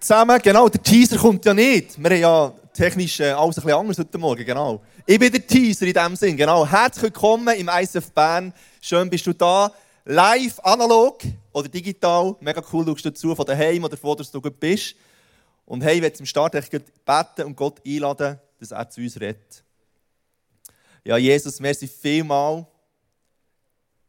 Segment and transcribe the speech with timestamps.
[0.00, 0.40] zusammen.
[0.42, 2.02] Genau, der Teaser kommt ja nicht.
[2.02, 4.82] Wir haben ja technisch äh, alles ein bisschen anders heute Morgen, genau.
[5.06, 6.66] Ich bin der Teaser in diesem Sinn, genau.
[6.66, 8.52] Herzlich willkommen im ISF Bern.
[8.80, 9.70] Schön bist du da.
[10.06, 11.18] Live, analog
[11.52, 12.34] oder digital.
[12.40, 14.94] Mega cool, schaust du zu von daheim oder von wo du gut bist.
[15.66, 19.62] Und hey, ich werde zum Start beten und Gott einladen, dass er zu uns redet.
[21.04, 22.66] Ja, Jesus, merci vielmal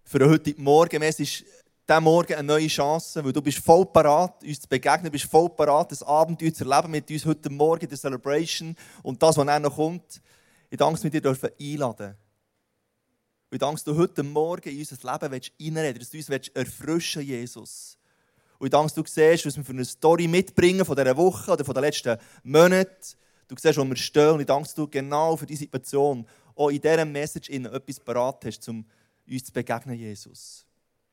[0.03, 1.01] für heute Morgen.
[1.03, 1.43] Es ist
[1.91, 5.25] diesen Morgen eine neue Chance, weil du bist voll parat, uns zu begegnen, du bist
[5.25, 9.45] voll parat, das Abenteuer zu erleben mit uns heute Morgen, der Celebration und das, was
[9.45, 10.21] dann noch kommt.
[10.69, 11.49] Ich danke dir, dürfen.
[11.57, 11.77] Ich
[13.59, 17.97] danke du heute Morgen in unser Leben reinreden dass du uns erfrischen Jesus.
[18.57, 21.65] Und ich danke du siehst, was wir für eine Story mitbringen von dieser Woche oder
[21.65, 23.17] von den letzten Monaten.
[23.49, 26.79] Du siehst, wo wir stehen und ich danke dir genau für die Situation, auch in
[26.79, 28.85] dieser Message etwas parat hast, um
[29.27, 30.65] uns zu begegnen, Jesus.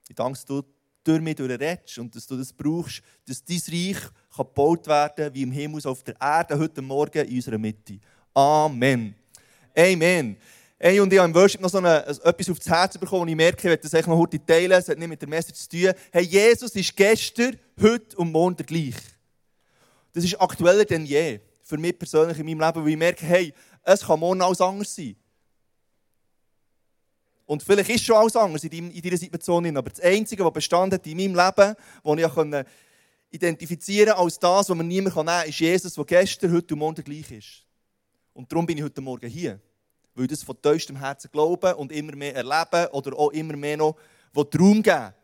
[0.09, 0.65] Ich danke dir,
[1.05, 3.99] durch mich durchredest und dass du das brauchst, dass dein Reich
[4.37, 7.99] gebaut werden kann, wie im Himmel, auf der Erde, heute Morgen in unserer Mitte.
[8.35, 9.15] Amen.
[9.77, 10.37] Amen.
[10.79, 13.37] Hey, und ich habe im Worship noch so eine, etwas aufs Herz bekommen und ich
[13.37, 15.93] merke, ich werde das noch heute teilen, es hat nicht mit der Message zu tun.
[16.13, 18.95] Hey, Jesus ist gestern, heute und morgen gleich.
[20.13, 21.41] Das ist aktueller denn je.
[21.63, 24.95] Für mich persönlich in meinem Leben, weil ich merke, hey, es kann morgen alles anders
[24.95, 25.17] sein.
[27.49, 29.75] Und vielleicht ist schon alles anders in dieser Situation.
[29.75, 32.67] Aber das Einzige, was bestand hat in meinem Leben, das ich konnte
[33.31, 37.03] identifizieren als das, was man niemand nehmen kann, ist Jesus, der gestern, heute und morgen
[37.03, 37.65] gleich ist.
[38.35, 39.59] Und darum bin ich heute Morgen hier.
[40.15, 43.79] Weil ich das von tiefstem Herzen glaube und immer mehr erleben oder auch immer mehr
[43.79, 43.97] noch
[44.37, 45.15] Raum geben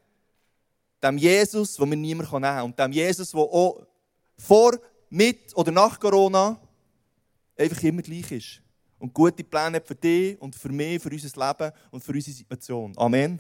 [1.03, 2.65] Dem Jesus, den man niemand nehmen kann.
[2.65, 3.87] Und dem Jesus, der auch
[4.39, 4.79] vor,
[5.11, 6.59] mit oder nach Corona
[7.59, 8.64] einfach immer gleich ist
[9.05, 12.91] und gute Pläne für dich und für mich, für unser Leben und für unsere Situation.
[12.97, 13.39] Amen.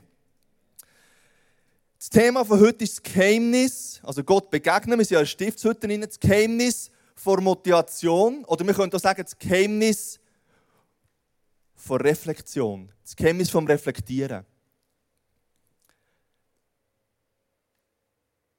[1.98, 4.98] Das Thema von heute ist das Geheimnis, also Gott begegnen.
[4.98, 8.44] Wir sind ja in Stiftshütte drin, das Geheimnis vor Motivation.
[8.44, 10.20] Oder wir können auch sagen, das Geheimnis
[11.74, 12.92] vor Reflexion.
[13.02, 14.44] Das Geheimnis vom Reflektieren.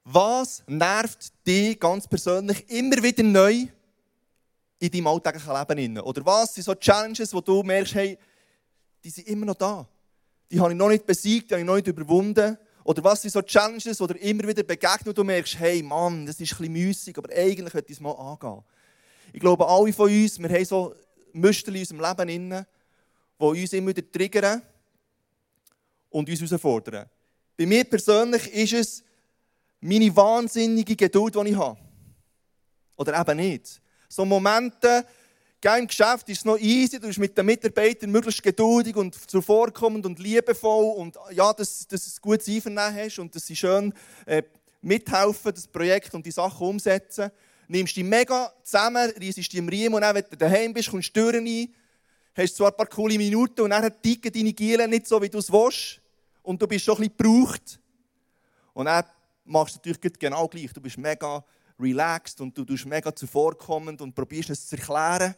[0.06, 3.68] Was nervt dich ganz persönlich immer wieder neu
[4.80, 6.00] in deinem alltäglichen Leben.
[6.00, 8.18] Oder was sind so Challenges, wo du merkst, hey,
[9.04, 9.88] die sind immer noch da.
[10.52, 12.58] Die habe ich noch nicht besiegt, die habe ich noch nicht überwunden.
[12.84, 16.26] Oder was sind so Challenges, die dir immer wieder begegnen und du merkst, hey Mann,
[16.26, 18.64] das ist ein bisschen müßig, aber eigentlich könnte ich es mal angehen.
[19.34, 20.96] Ich glaube, alle von uns, wir haben so
[21.34, 22.66] Muster in unserem Leben,
[23.40, 24.62] die uns immer wieder triggern
[26.10, 27.10] und uns herausfordern.
[27.58, 29.04] Bei mir persönlich ist es
[29.80, 31.80] meine wahnsinnige Geduld, die ich habe.
[32.96, 33.82] Oder eben nicht.
[34.08, 35.06] So Momente,
[35.74, 40.06] im Geschäft ist es noch easy, du bist mit den Mitarbeitern möglichst geduldig und zuvorkommend
[40.06, 43.92] und liebevoll und ja, dass, dass du ein gutes Einvernehmen hast und dass sie schön
[44.28, 44.44] äh,
[44.82, 47.32] mithelfen, das Projekt und die Sachen umsetzen.
[47.68, 51.10] Nimmst dich mega zusammen, reisest dich im Riemen und dann, wenn du daheim bist, kommst
[51.18, 51.74] du Türen ein,
[52.36, 55.40] hast zwar ein paar coole Minuten und dann ticken deine Gielen nicht so, wie du
[55.40, 56.00] es willst
[56.44, 57.80] und du bist schon ein bisschen gebraucht.
[58.74, 59.04] Und dann
[59.46, 60.72] machst du natürlich genau gleich.
[60.74, 61.44] Du bist mega
[61.80, 65.36] relaxed und du tust mega zuvorkommend und probierst es zu erklären.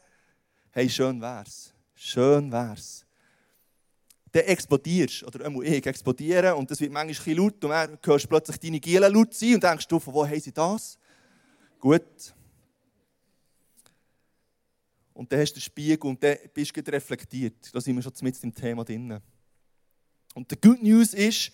[0.72, 1.74] Hey, schön wär's.
[1.96, 3.06] Schön wär's.
[4.32, 8.26] Dann explodierst, oder einmal ich explodiere und das wird manchmal ein laut und dann hörst
[8.26, 11.00] du plötzlich deine Gielen laut sein und denkst du, von wo haben sie das?
[11.80, 12.34] Gut.
[15.14, 17.74] Und dann hast du den Spiegel und dann bist du reflektiert.
[17.74, 19.20] Da sind wir schon mit dem Thema drin.
[20.36, 21.52] Und die Good News ist,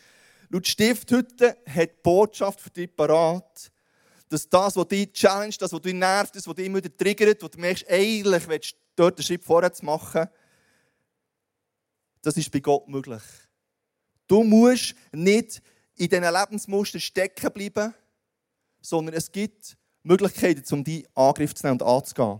[0.50, 3.72] laut Stifthütte hat die Botschaft für dich parat,
[4.34, 7.48] dass das, was dich challenge, das, was dich nervt, das, was dich immer triggert, wo
[7.48, 10.28] du merkst, eigentlich willst du dort einen Schritt vorwärts machen,
[12.24, 13.22] das ist bei Gott möglich.
[14.28, 15.62] Du musst nicht
[15.96, 17.94] in diesen Lebensmustern stecken bleiben,
[18.82, 22.40] sondern es gibt Möglichkeiten, um die Angriff zu nehmen und anzugehen.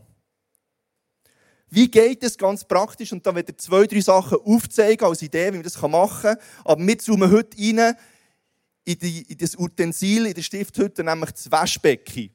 [1.70, 3.12] Wie geht es ganz praktisch?
[3.12, 6.38] Und da werde ich zwei, drei Sachen aufzeigen als Idee, wie man das machen kann.
[6.64, 7.96] Aber wir zoomen heute rein
[8.86, 12.30] in, die, in das Utensil in der Stifthütte, nämlich das Waschbecken.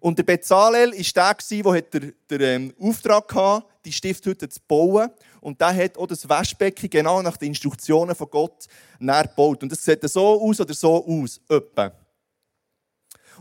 [0.00, 5.10] Und der Bezalel war der, der den, den ähm, Auftrag hatte, die Stifthütte zu bauen.
[5.40, 8.66] Und der hat auch das Waschbecken genau nach den Instruktionen von Gott
[9.00, 9.62] gebaut.
[9.62, 11.40] Und das sieht so aus oder so aus.
[11.48, 11.92] Etwa.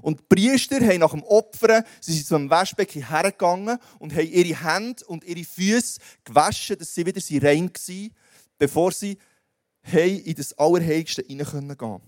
[0.02, 4.64] Und die Priester haben nach dem Opfern, sie sind zum Waschbecken hergegangen und haben ihre
[4.64, 8.16] Hände und ihre Füße gewaschen, dass sie wieder rein waren,
[8.58, 9.18] bevor sie
[9.94, 12.02] in das Allerheiligste hinein gehen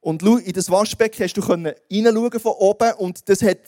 [0.00, 1.42] Und in das Waschbecken hast du
[1.88, 3.58] hineinschauen von oben und das hat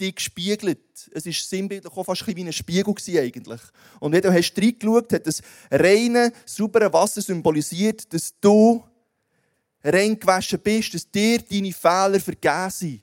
[0.00, 1.10] dich gespiegelt.
[1.12, 3.60] Es war sinnbildlich auch fast wie ein Spiegel eigentlich.
[4.00, 8.82] Und wenn du hast reingeschaut, hat das reine, saubere Wasser symbolisiert, dass du
[9.84, 13.02] reingewaschen bist, dass dir deine Fehler vergeben sind.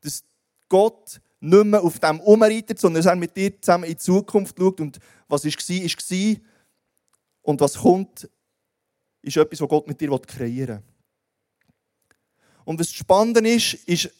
[0.00, 0.22] Dass
[0.68, 4.56] Gott nicht mehr auf dem umreitet, sondern dass er mit dir zusammen in die Zukunft
[4.58, 4.98] schaut und
[5.32, 6.36] was war, ist war.
[7.40, 8.28] Und was kommt,
[9.22, 10.82] ist etwas, was Gott mit dir kreieren will.
[12.64, 14.10] Und was spannend ist, ist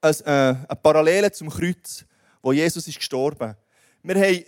[0.00, 2.04] eine, äh, eine Parallele zum Kreuz,
[2.42, 3.56] wo Jesus ist gestorben.
[4.02, 4.44] Wir haben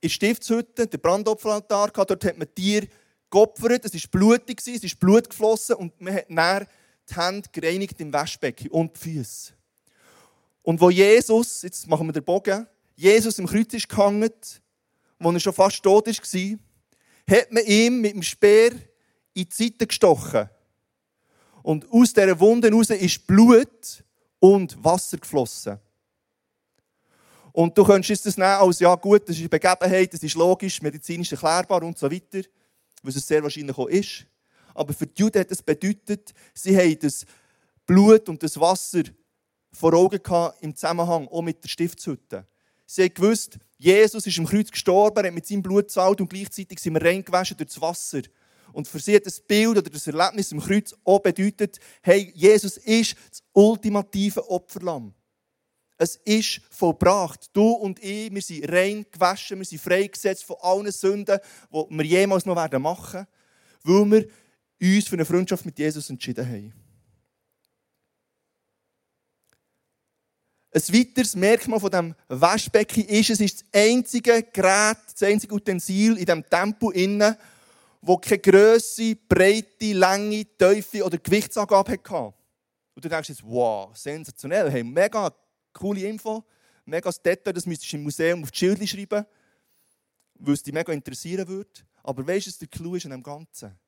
[0.00, 2.86] in Stiftshütte den Brandopferaltar gehabt, dort hat man Tier
[3.30, 6.66] geopfert, es war blutig, es ist Blut geflossen und man hat dann
[7.08, 9.52] die Hände gereinigt im Waschbecken und die Füße.
[10.62, 14.32] Und wo Jesus, jetzt machen wir den Bogen, Jesus im Kreuz ist gehangen,
[15.18, 16.58] wo er schon fast tot war,
[17.28, 18.72] hat man ihm mit dem Speer
[19.34, 20.48] in die Seite gestochen.
[21.62, 24.04] Und aus dieser Wunde heraus ist Blut
[24.38, 25.78] und Wasser geflossen.
[27.52, 30.80] Und du könntest das nehmen als, ja gut, das ist eine Begebenheit, das ist logisch,
[30.80, 32.42] medizinisch erklärbar und so weiter,
[33.02, 34.26] was es sehr wahrscheinlich auch ist.
[34.74, 37.26] Aber für die Juden hat das bedeutet, sie haben das
[37.84, 39.02] Blut und das Wasser
[39.72, 42.46] vor Augen gehabt, im Zusammenhang auch mit der Stiftshütte.
[42.90, 46.78] Sie haben gewusst, Jesus ist im Kreuz gestorben, hat mit seinem Blut gezahlt und gleichzeitig
[46.78, 48.22] sind wir reingewaschen durch das Wasser.
[48.72, 52.78] Und für sie hat das Bild oder das Erlebnis im Kreuz auch bedeutet, hey, Jesus
[52.78, 55.12] ist das ultimative Opferlamm.
[55.98, 57.50] Es ist vollbracht.
[57.52, 61.38] Du und ich, wir sind rein gewaschen, wir sind freigesetzt von allen Sünden,
[61.70, 63.26] die wir jemals noch machen werden,
[63.84, 64.28] weil
[64.80, 66.87] wir uns für eine Freundschaft mit Jesus entschieden haben.
[70.70, 76.18] Ein weiteres Merkmal von dem Waschbecken ist, es ist das einzige Gerät, das einzige Utensil
[76.18, 77.36] in diesem Tempel innen,
[78.02, 82.34] wo keine Größe, Breite, Länge, Tiefe oder Gewichtsangabe hatte.
[82.94, 85.32] Und du denkst jetzt, wow, sensationell, hey, mega
[85.72, 86.44] coole Info,
[86.84, 89.24] mega Detail, das müsstest du im Museum auf die Schilder schreiben,
[90.34, 91.70] weil es dich mega interessieren würde.
[92.02, 93.78] Aber weißt du, was der Clou ist an dem Ganzen?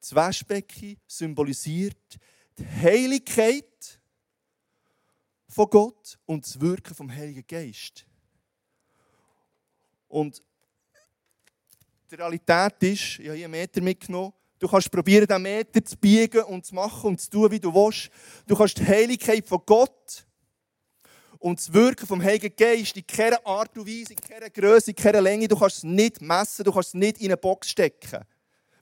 [0.00, 2.18] Das Waschbecken symbolisiert
[2.56, 3.97] die Heiligkeit
[5.48, 8.06] von Gott und das Wirken vom Heiligen Geist.
[10.08, 10.42] Und
[12.10, 15.96] die Realität ist, ich habe hier einen Meter mitgenommen, Du kannst probieren, diesen Meter zu
[15.96, 18.10] biegen und zu machen und zu tun, wie du willst.
[18.46, 20.26] Du kannst die Heiligkeit von Gott
[21.38, 24.96] und das Wirken vom Heiligen Geist in keiner Art und Weise, in keiner Größe, in
[24.96, 28.24] keiner Länge, du kannst es nicht messen, du kannst es nicht in eine Box stecken,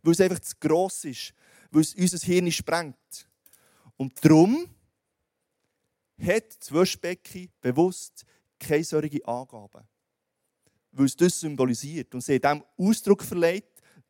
[0.02, 1.34] weil es einfach zu gross ist,
[1.70, 3.28] weil es unser Hirn sprengt.
[3.98, 4.66] Und darum
[6.18, 8.24] hat das Waschbecken bewusst
[8.58, 9.86] keine solchen Angaben.
[10.92, 13.64] Weil es das symbolisiert und sie dem Ausdruck verleiht,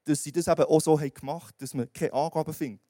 [0.05, 2.81] dass sie das eben auch so gemacht haben, dass man keine Angaben findet.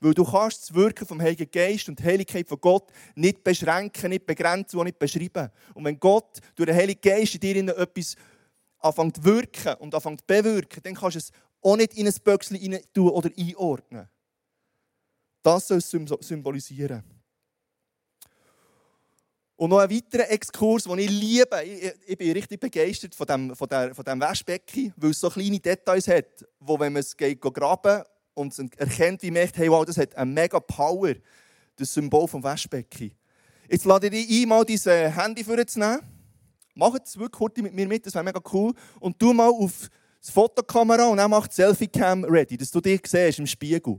[0.00, 4.10] Weil du kannst das Wirken vom Heiligen Geist und die Heiligkeit von Gott nicht beschränken,
[4.10, 5.50] nicht begrenzen und nicht beschreiben.
[5.74, 8.16] Und wenn Gott durch den Heiligen Geist in dir etwas
[8.78, 11.32] anfängt zu wirken und anfängt zu bewirken, dann kannst du es
[11.62, 14.08] auch nicht in ein Böckchen tun oder einordnen.
[15.42, 17.02] Das soll es symbolisieren.
[19.56, 21.62] Und noch ein weiterer Exkurs, den ich liebe.
[21.64, 25.30] Ich, ich bin richtig begeistert von diesem von der, von dem Waschbecken, weil es so
[25.30, 28.02] kleine Details hat, wo, wenn man es geht, graben
[28.34, 31.14] und es erkennt, wie merkt, hey, wow, das hat eine mega Power,
[31.76, 33.12] das Symbol vom Waschbecken.
[33.68, 36.00] Jetzt lade ich dich ein, mal dein Handy vorzunehmen.
[36.74, 38.74] Mach es wirklich kurz mit mir mit, das wäre mega cool.
[39.00, 39.88] Und tu mal auf
[40.26, 43.98] die Fotokamera und dann mach die Selfie-Cam ready, dass du dich siehst im Spiegel.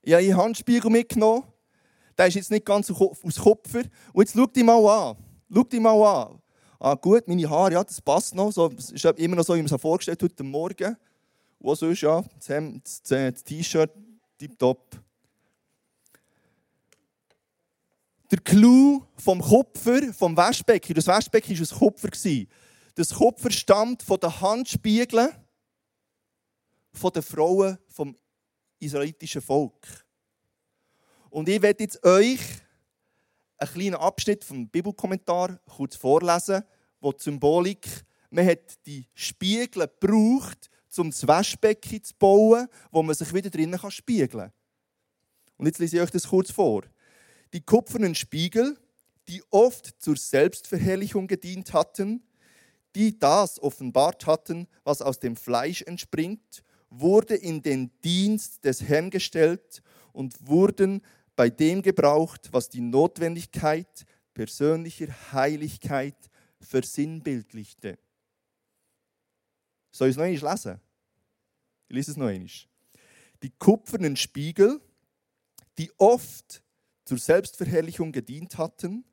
[0.00, 1.44] Ich habe einen Handspiegel mitgenommen.
[2.16, 3.82] Der ist jetzt nicht ganz aus Kupfer.
[4.12, 5.16] Und jetzt schau dich mal an.
[5.52, 6.40] Schau dich mal an.
[6.78, 8.52] Ah, gut, meine Haare, ja, das passt noch.
[8.52, 10.96] So, das ist immer noch so, wie man es vorgestellt heute Morgen.
[11.58, 13.90] Und sonst, ja, das T-Shirt,
[14.38, 15.00] tipptopp.
[18.30, 22.10] Der Clou vom Kupfer, vom Waschbecken, das Waschbecken war aus Kupfer.
[22.94, 25.30] Das Kupfer stammt von den Handspiegeln
[27.14, 28.16] der Frauen vom
[28.78, 30.05] israelitischen Volk.
[31.36, 32.40] Und ich werde jetzt euch
[33.58, 36.62] einen kleinen Abschnitt vom Bibelkommentar kurz vorlesen,
[36.98, 37.86] wo die Symbolik,
[38.30, 43.78] man hat die Spiegel gebraucht, um das Waschbecken zu bauen, wo man sich wieder drinnen
[43.90, 44.52] spiegeln kann.
[45.58, 46.84] Und jetzt lese ich euch das kurz vor.
[47.52, 48.78] Die kupfernen Spiegel,
[49.28, 52.22] die oft zur Selbstverherrlichung gedient hatten,
[52.94, 59.10] die das offenbart hatten, was aus dem Fleisch entspringt, wurde in den Dienst des Herrn
[59.10, 59.82] gestellt
[60.14, 61.02] und wurden
[61.36, 66.16] bei dem gebraucht, was die Notwendigkeit persönlicher Heiligkeit
[66.60, 67.98] versinnbildlichte.
[69.92, 70.80] Soll ich es noch einmal lesen?
[71.88, 72.50] Ich lese es noch einmal.
[73.42, 74.80] Die kupfernen Spiegel,
[75.78, 76.62] die oft
[77.04, 79.04] zur Selbstverherrlichung gedient hatten,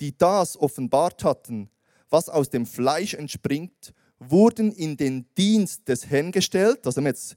[0.00, 1.70] die das offenbart hatten,
[2.08, 7.36] was aus dem Fleisch entspringt, wurden in den Dienst des Herrn gestellt, also haben jetzt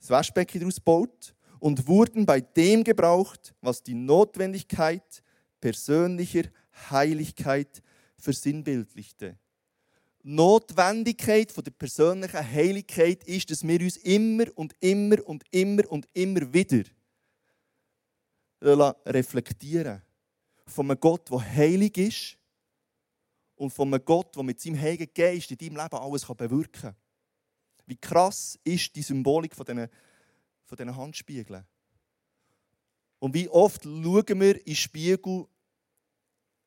[0.00, 1.33] das Waschbecken daraus gebaut,
[1.64, 5.22] und wurden bei dem gebraucht, was die Notwendigkeit
[5.62, 6.42] persönlicher
[6.90, 7.82] Heiligkeit
[8.18, 9.38] versinnbildlichte.
[10.22, 16.06] Notwendigkeit von der persönlichen Heiligkeit ist, dass wir uns immer und immer und immer und
[16.12, 16.84] immer wieder
[19.06, 20.02] reflektieren
[20.66, 22.38] von einem Gott, der heilig ist
[23.54, 26.96] und von einem Gott, der mit seinem Heiligen Geist in deinem Leben alles bewirken kann.
[27.86, 29.88] Wie krass ist die Symbolik von diesen,
[30.76, 31.64] von diesen Handspiegeln?
[33.18, 35.46] Und wie oft schauen wir in den Spiegel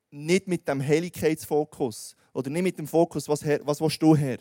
[0.10, 4.40] nicht mit dem Heiligkeitsfokus oder nicht mit dem Fokus, was, was willst du her,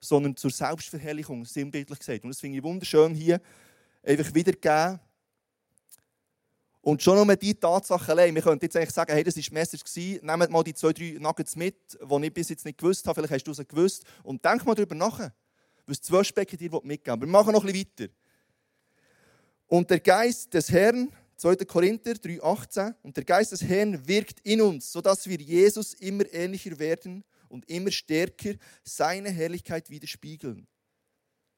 [0.00, 2.24] sondern zur Selbstverherrlichung, sinnbildlich gesagt.
[2.24, 3.40] Und das finde ich wunderschön hier,
[4.02, 5.00] einfach wiedergeben.
[6.82, 9.52] Und schon nur die Tatsache allein, wir könnten jetzt eigentlich sagen, hey, das war die
[9.52, 13.16] Message, nehmt mal die zwei, drei Nuggets mit, die ich bis jetzt nicht gewusst habe,
[13.16, 15.30] vielleicht hast du es gewusst, und denk mal darüber nach,
[15.86, 18.12] was zwei Specken dir mitgeben Wir machen noch ein bisschen weiter.
[19.70, 21.54] Und der Geist des Herrn 2.
[21.64, 22.92] Korinther 3,18.
[23.04, 27.70] Und der Geist des Herrn wirkt in uns, sodass wir Jesus immer ähnlicher werden und
[27.70, 30.66] immer stärker seine Herrlichkeit widerspiegeln.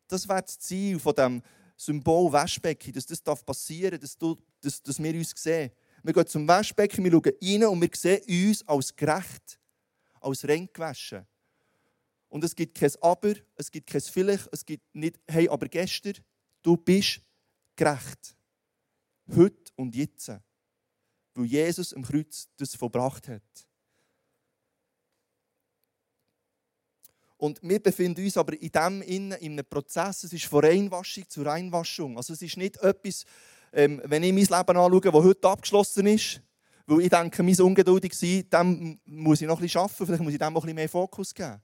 [0.09, 1.43] Das wäre das Ziel von dem
[1.75, 5.71] Symbol Waschbecken, dass das passieren darf, dass, du, dass, dass wir uns sehen.
[6.03, 9.59] Wir gehen zum Waschbecken, wir schauen rein und wir sehen uns als gerecht,
[10.21, 11.27] als rein gewaschen.
[12.29, 16.19] Und es gibt kein Aber, es gibt kein Vielleicht, es gibt nicht, hey, aber gestern,
[16.61, 17.23] du bist
[17.77, 18.37] gerecht.
[19.35, 20.33] Heute und jetzt.
[21.35, 23.43] Weil Jesus am Kreuz das verbracht hat.
[27.43, 30.23] Und wir befinden uns aber in dem in einem Prozess.
[30.23, 32.17] Es ist von Reinwaschung zu Reinwaschung.
[32.17, 33.25] Also es ist nicht etwas,
[33.73, 36.41] ähm, wenn ich mein Leben anschaue, das heute abgeschlossen ist,
[36.87, 40.39] weil ich denke, mein ungeduldig sein, dem muss ich noch bisschen arbeiten, vielleicht muss ich
[40.39, 41.61] dem ein bisschen mehr Fokus geben.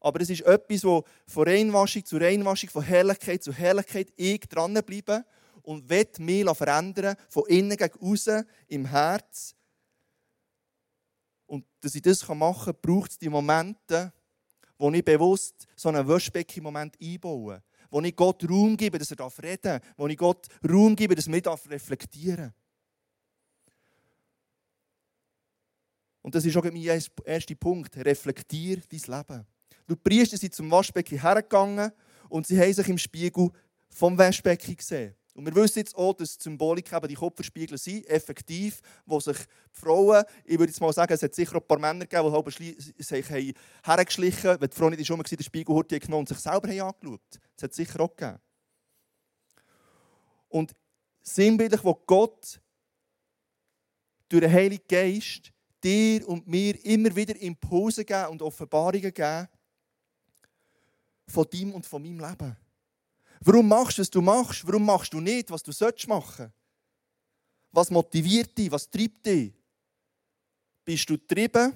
[0.00, 5.24] Aber es ist etwas, wo von Reinwaschung zu Reinwaschung, von Herrlichkeit zu Herrlichkeit ich dranbleibe
[5.62, 9.54] und will mich verändern, von innen gegen außen, im Herz.
[11.46, 14.12] Und dass ich das machen kann, braucht es die Momente,
[14.78, 17.62] wo ich bewusst so einen Waschbecken-Moment einbaue.
[17.90, 19.82] Wo ich Gott Raum gebe, dass er reden darf.
[19.96, 22.54] Wo ich Gott Raum gebe, dass er reflektieren darf.
[26.22, 27.96] Und das ist auch mein erster Punkt.
[27.96, 29.46] Reflektier dein Leben.
[29.90, 31.90] Die Priester sind zum Waschbecken hergegangen
[32.28, 33.50] und sie haben sich im Spiegel
[33.88, 35.16] vom Waschbecken gesehen.
[35.34, 39.36] Und wir wissen jetzt auch, dass die Symbolik eben die Kupferspiegel sind, effektiv, wo sich
[39.36, 42.28] die Frauen, ich würde jetzt mal sagen, es hat sicher auch ein paar Männer gegeben,
[42.28, 42.52] die halb
[42.98, 43.54] sich
[43.84, 46.68] hergeschlichen haben, wenn die Frau nicht schon mal den Spiegel hat genommen und sich selber
[46.68, 48.38] haben angeschaut Das hat sicher auch gegeben.
[50.48, 50.72] Und
[51.22, 52.60] sinnbildlich, wo Gott
[54.28, 59.48] durch den Heiligen Geist dir und mir immer wieder Impulse geben und Offenbarungen geben
[61.30, 62.56] von deinem und von meinem Leben.
[63.40, 64.66] Warum machst du, was du machst?
[64.66, 66.52] Warum machst du nicht, was du sollst machen?
[67.72, 68.70] Was motiviert dich?
[68.70, 69.52] Was treibt dich?
[70.84, 71.74] Bist du getrieben?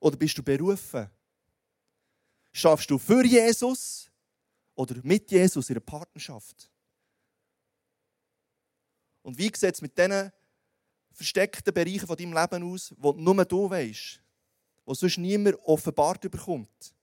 [0.00, 1.08] Oder bist du berufen?
[2.52, 4.10] Schaffst du für Jesus
[4.74, 6.70] oder mit Jesus in einer Partnerschaft?
[9.22, 10.32] Und wie sieht es mit diesen
[11.12, 14.20] versteckten Bereichen von deinem Leben aus, wo nur du weißt,
[14.84, 16.94] wo sonst niemand offenbart bekommt?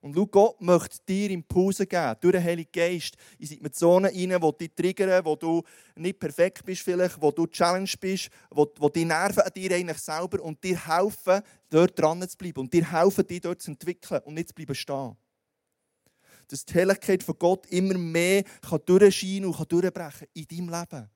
[0.00, 4.52] Und schau, Gott möchte dir Impulse geben, durch den Heiligen Geist, in Zonen rein, wo
[4.52, 5.62] dich triggern, wo du
[5.96, 9.98] nicht perfekt bist vielleicht, wo du Challenge bist, wo, wo die nerven an dir eigentlich
[9.98, 14.20] selber und dir helfen, dort dran zu bleiben und dir helfen, dich dort zu entwickeln
[14.24, 15.16] und nicht zu bleiben stehen.
[16.48, 21.10] Dass die Helligkeit von Gott immer mehr kann durchscheinen und kann durchbrechen in deinem Leben.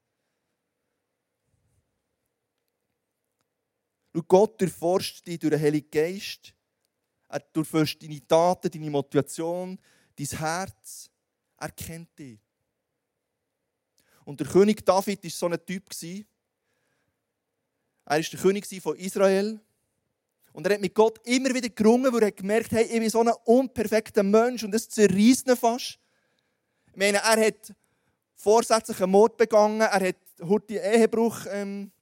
[4.12, 6.54] Schau, Gott durchforscht dich durch den Heiligen Geist
[7.30, 9.78] er durchforscht deine Taten, deine Motivation,
[10.16, 11.10] dein Herz.
[11.56, 12.40] Er kennt dich.
[14.24, 15.84] Und der König David war so ein Typ.
[18.04, 19.60] Er war der König von Israel.
[20.52, 23.20] Und er hat mit Gott immer wieder gerungen, weil er gemerkt hat, ich bin so
[23.20, 25.98] ein unperfekter Mensch und das zerreißt fast.
[26.88, 27.72] Ich meine, er hat
[28.34, 31.92] vorsätzlichen Mord begangen, er hat heute Ehebruch ähm,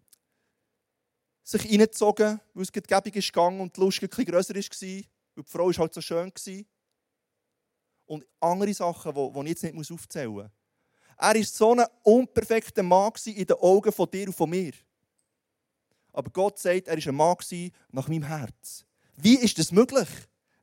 [1.43, 5.51] sich reingezogen, weil es ist gegangen und die Lust ein bisschen grösser war weil die
[5.51, 6.33] Frau war halt so schön.
[8.07, 10.47] Und andere Sachen, die ich jetzt nicht aufzählen muss.
[11.17, 14.73] Er war so ein unperfekter Mann in den Augen von dir und von mir.
[16.13, 18.85] Aber Gott sagt, er war ein Mann nach meinem Herz.
[19.17, 20.09] Wie ist das möglich?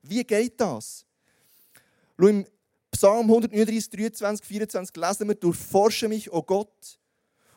[0.01, 1.05] Wie geht das?
[2.17, 2.45] Schau, im
[2.91, 6.99] Psalm 139, 23, 24 lesen wir, durchforsche mich, o oh Gott,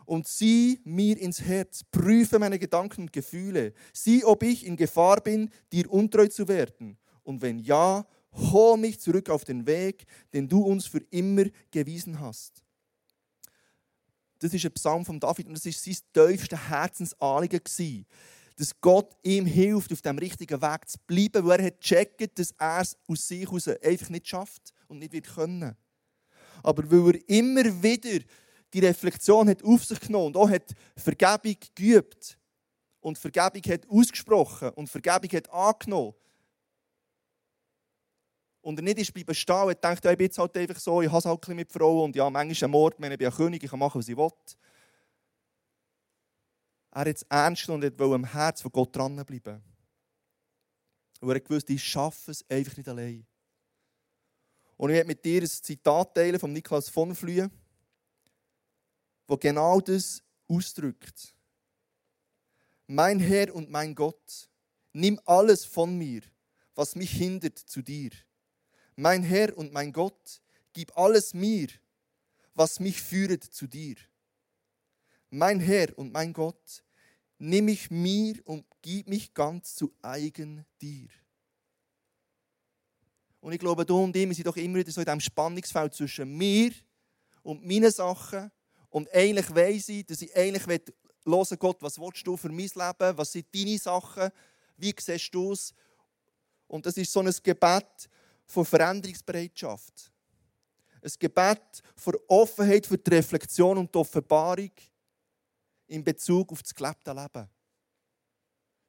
[0.04, 5.20] und sieh mir ins Herz, prüfe meine Gedanken und Gefühle, sieh, ob ich in Gefahr
[5.20, 6.98] bin, dir untreu zu werden.
[7.28, 12.18] Und wenn ja, hol mich zurück auf den Weg, den du uns für immer gewiesen
[12.18, 12.64] hast.
[14.38, 17.61] Das ist ein Psalm von David und das ist sein tiefstes Herzensanliegen
[18.56, 22.52] dass Gott ihm hilft, auf dem richtigen Weg zu bleiben, weil er hat gecheckt, dass
[22.52, 25.76] er es aus sich heraus einfach nicht schafft und nicht wird können.
[26.62, 28.25] Aber weil er immer wieder
[28.73, 32.38] die Reflexion hat auf sich genommen und auch hat Vergebung geübt
[33.00, 36.14] und Vergebung hat ausgesprochen und Vergebung hat angenommen.
[38.61, 41.09] Und er nicht ist bleiben stehen und denkt, ich bin jetzt halt einfach so, ich
[41.09, 43.62] habe es halt ein mit Frauen und ja, manchmal ein Mord, ich bin ein König,
[43.62, 44.31] ich kann machen, was ich will.
[46.91, 49.62] Er hat es ernst und wollte am Herz von Gott dranbleiben.
[51.21, 53.27] Und er gewusst, ich schaffe es einfach nicht allein.
[54.77, 57.50] Und ich werde mit dir ein Zitat teilen von Niklas von Flühe
[59.29, 61.35] wo genau das ausdrückt.
[62.87, 64.49] Mein Herr und mein Gott,
[64.95, 66.23] nimm alles von mir,
[66.75, 68.11] was mich hindert zu dir.
[69.00, 71.69] Mein Herr und mein Gott, gib alles mir,
[72.55, 73.95] was mich führet zu dir.
[75.31, 76.83] Mein Herr und mein Gott,
[77.38, 81.07] nimm mich mir und gib mich ganz zu eigen dir.
[83.38, 86.37] Und ich glaube, du und ich sind doch immer wieder so in diesem Spannungsfeld zwischen
[86.37, 86.73] mir
[87.45, 88.50] und meinen Sachen
[88.90, 90.83] und eigentlich weiss ich, dass ich eigentlich
[91.25, 93.17] hören Gott, was willst du für mein Leben?
[93.17, 94.33] Was sind deine Sachen?
[94.76, 95.73] Wie siehst du es?
[96.67, 98.09] Und das ist so ein Gebet
[98.49, 100.11] von Veränderungsbereitschaft.
[101.00, 104.73] Ein Gebet von Offenheit für die Reflexion und die Offenbarung
[105.87, 107.49] in Bezug auf das gelebte Leben.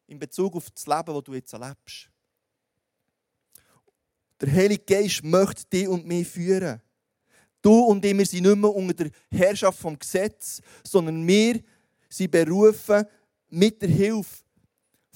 [0.08, 2.10] In Bezug auf das Leben, das du jetzt erlebst.
[4.42, 6.82] Der Heilige Geist möchte dich und mich führen.
[7.62, 11.62] Du und ich, wir sind nicht mehr unter der Herrschaft vom Gesetz, sondern wir
[12.08, 13.06] sind berufen,
[13.50, 14.44] mit der Hilfe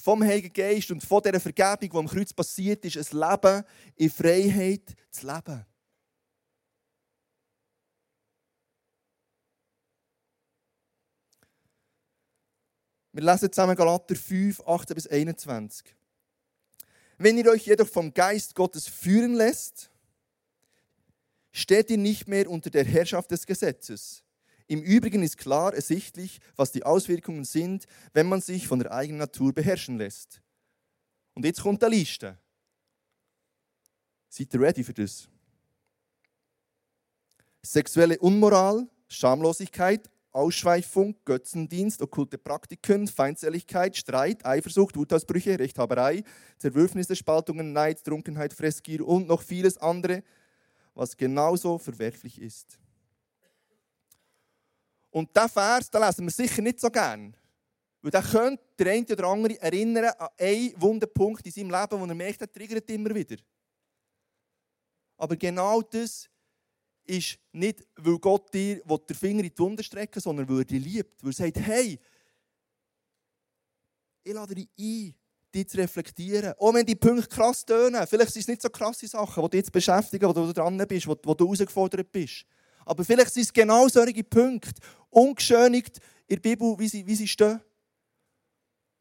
[0.04, 3.64] vom Heiligen Geist und von dieser Vergebung, die am Kreuz passiert ist, ein Leben
[3.96, 5.64] in Freiheit zu leben.
[13.12, 15.94] Wir lesen zusammen Galater 5, 18 bis 21.
[17.16, 19.90] Wenn ihr euch jedoch vom Geist Gottes führen lässt,
[21.50, 24.23] steht ihr nicht mehr unter der Herrschaft des Gesetzes.
[24.66, 29.18] Im Übrigen ist klar ersichtlich, was die Auswirkungen sind, wenn man sich von der eigenen
[29.18, 30.40] Natur beherrschen lässt.
[31.34, 32.38] Und jetzt kommt die Liste.
[34.28, 35.28] Seid ihr ready für das?
[37.62, 46.24] Sexuelle Unmoral, Schamlosigkeit, Ausschweifung, Götzendienst, okkulte Praktiken, Feindseligkeit, Streit, Eifersucht, Wutausbrüche, Rechthaberei,
[46.58, 50.22] Zerwürfnisse, Spaltungen, Neid, Trunkenheit, Fressgier und noch vieles andere–
[50.94, 52.78] was genauso verwerflich ist.
[55.14, 57.36] Und diesen Vers den lesen wir sicher nicht so gern.
[58.02, 62.04] Weil der könnte der eine oder andere erinnern an einen Wunderpunkt in seinem Leben, wo
[62.04, 63.36] er merkt, er triggert immer wieder.
[65.16, 66.28] Aber genau das
[67.04, 70.84] ist nicht, weil Gott dir den Finger in die Wunde strecken sondern weil er dich
[70.84, 71.22] liebt.
[71.22, 72.00] Weil er sagt, hey,
[74.24, 75.14] ich lade dich ein,
[75.54, 76.54] dich zu reflektieren.
[76.58, 78.04] Auch wenn die Punkte krass tönen.
[78.08, 81.06] Vielleicht sind es nicht so krasse Sachen, die dich jetzt beschäftigen, wo du dran bist,
[81.06, 82.44] wo, wo du herausgefordert bist.
[82.84, 84.80] Aber vielleicht sind es genau solche Punkte,
[85.14, 87.60] ungeschönigt in der Bibel, wie sie, wie sie stehen.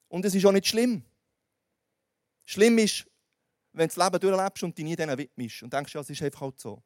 [0.08, 1.04] Und es ist auch nicht schlimm.
[2.46, 3.06] Schlimm ist,
[3.72, 6.22] wenn du das Leben durchlebst und dich nie denen widmest und denkst, ja, es ist
[6.22, 6.82] einfach halt so.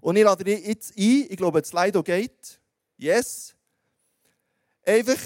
[0.00, 2.60] Und ich lade dich jetzt ein, ich glaube, das Leido geht.
[2.96, 3.54] Yes.
[4.84, 5.18] Einfach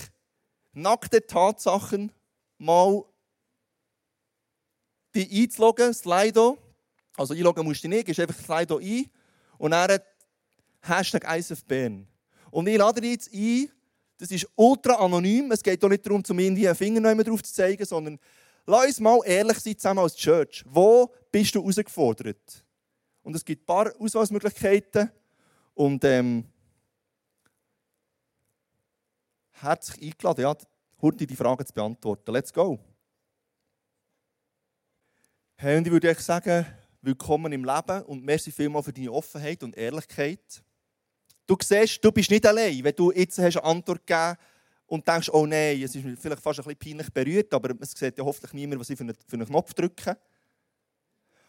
[0.72, 2.12] nackte Tatsachen
[2.58, 3.04] mal
[5.14, 6.58] dich einzuloggen, Slido.
[7.16, 9.10] Also einloggen musst du nicht, gehst einfach Slido ein
[9.58, 10.00] und dann
[10.80, 12.06] Hashtag ISFBN.
[12.54, 13.68] Und ich lade jetzt ein,
[14.16, 17.52] das ist ultra anonym, es geht auch nicht darum, zum irgendwie einen Finger drauf zu
[17.52, 18.16] zeigen, sondern
[18.64, 20.62] lass uns mal ehrlich sein zusammen als Church.
[20.64, 22.64] Wo bist du herausgefordert?
[23.24, 25.10] Und es gibt ein paar Auswahlmöglichkeiten
[25.74, 26.44] und ähm,
[29.50, 30.56] herzlich eingeladen, ja,
[31.02, 32.30] heute die Fragen zu beantworten.
[32.30, 32.78] Let's go!
[35.56, 36.64] Hey, und ich würde euch sagen,
[37.02, 40.63] willkommen im Leben und merci vielmals für deine Offenheit und Ehrlichkeit.
[41.46, 44.36] Du siehst, du bist nicht allein, wenn du jetzt eine Antwort gegeben
[44.86, 48.16] und denkst, oh nein, es ist vielleicht fast ein bisschen peinlich berührt, aber es sieht
[48.16, 50.16] ja hoffentlich niemand, was ich für einen, für einen Knopf drücke.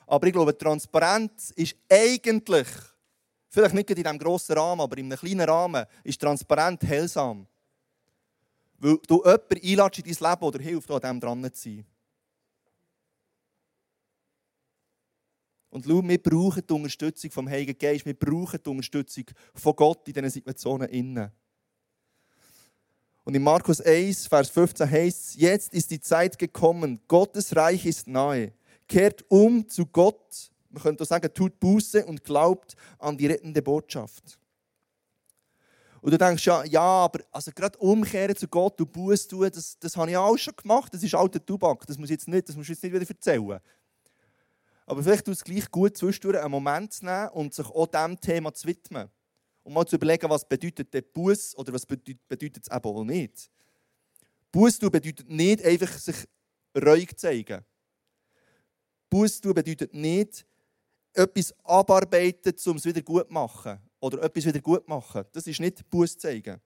[0.07, 2.67] Aber ich glaube, Transparenz ist eigentlich,
[3.49, 7.47] vielleicht nicht in diesem grossen Rahmen, aber in einem kleinen Rahmen, ist transparent heilsam.
[8.77, 11.85] Weil du jemanden einladest in dein Leben oder hilft, an dem dran zu sein.
[15.75, 18.05] Und schau, wir brauchen die Unterstützung vom Heiligen Geist.
[18.05, 20.87] Wir brauchen die Unterstützung von Gott in diesen Situationen.
[20.87, 21.29] Innen.
[23.25, 27.85] Und in Markus 1, Vers 15 heißt es, jetzt ist die Zeit gekommen, Gottes Reich
[27.85, 28.53] ist nahe.
[28.87, 33.61] Kehrt um zu Gott, man könnte auch sagen, tut Buße und glaubt an die rettende
[33.61, 34.39] Botschaft.
[35.99, 39.77] Und du denkst, ja, ja aber also gerade umkehren zu Gott und Buße tun, das,
[39.77, 42.55] das habe ich auch schon gemacht, das ist alter Tubak, das, muss jetzt nicht, das
[42.55, 43.59] musst du jetzt nicht wieder erzählen.
[44.85, 48.19] Aber vielleicht tut es gleich gut, zwischendurch einen Moment zu nehmen und sich auch diesem
[48.19, 49.09] Thema zu widmen
[49.63, 53.49] und mal zu überlegen, was bedeutet der Buß oder was bedeutet, es eben auch nicht.
[54.51, 56.15] Buß bedeutet nicht einfach sich
[56.77, 57.65] reuig zeigen.
[59.09, 60.45] Buß bedeutet nicht
[61.13, 65.23] etwas abarbeiten, um es wieder gut zu machen oder etwas wieder gut zu machen.
[65.31, 66.61] Das ist nicht Buß zeigen.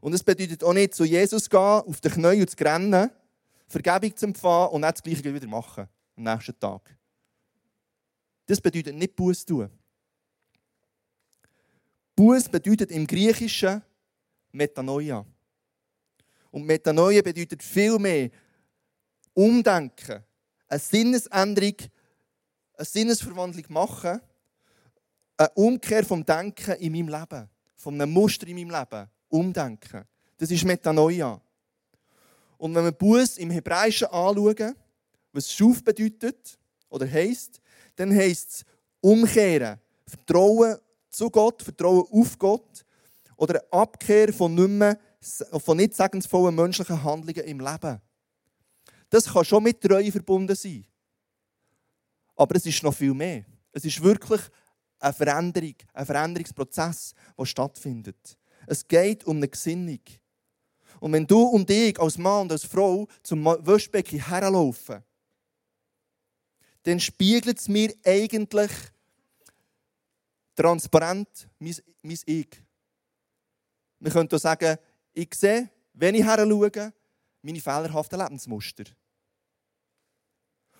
[0.00, 3.10] Und es bedeutet auch nicht zu Jesus gehen, auf den Knien zu rennen,
[3.68, 6.98] Vergebung zu empfangen und dann das Gleiche wieder machen am nächsten Tag.
[8.46, 9.70] Das bedeutet nicht Buß tun.
[12.14, 13.82] Buß bedeutet im Griechischen
[14.52, 15.24] Metanoia.
[16.50, 18.30] Und Metanoia bedeutet viel mehr
[19.32, 20.22] Umdenken,
[20.68, 21.76] eine Sinnesänderung,
[22.74, 24.20] eine Sinnesverwandlung machen,
[25.38, 30.04] eine Umkehr vom Denken in meinem Leben, von einem Muster in meinem Leben, umdenken.
[30.36, 31.40] Das ist Metanoia.
[32.58, 34.74] Und wenn wir Buß im Hebräischen anschauen,
[35.32, 36.58] was Schuf bedeutet
[36.90, 37.61] oder heisst,
[37.96, 38.64] dann heisst es
[39.00, 40.76] umkehren, Vertrauen
[41.10, 42.84] zu Gott, Vertrauen auf Gott
[43.36, 44.98] oder eine Abkehr von nicht, mehr,
[45.58, 48.00] von nicht segensvollen menschlichen Handlungen im Leben.
[49.10, 50.86] Das kann schon mit Treue verbunden sein.
[52.34, 53.44] Aber es ist noch viel mehr.
[53.72, 54.40] Es ist wirklich
[54.98, 58.38] eine Veränderung, ein Veränderungsprozess, der stattfindet.
[58.66, 60.00] Es geht um eine Gesinnung.
[61.00, 65.02] Und wenn du und ich als Mann und als Frau zum Wäschbecken herlaufen,
[66.82, 68.70] dann spiegelt es mir eigentlich
[70.54, 72.48] transparent mein, mein Ich.
[74.00, 74.76] Wir können auch sagen,
[75.12, 76.92] ich sehe, wenn ich her schaue,
[77.42, 78.84] meine fehlerhaften Lebensmuster.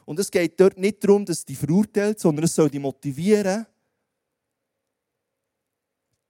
[0.05, 3.67] Und es geht dort nicht darum, dass die verurteilt, sondern es soll die motivieren,